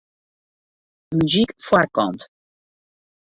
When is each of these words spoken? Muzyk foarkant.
Muzyk 1.15 1.51
foarkant. 1.65 2.21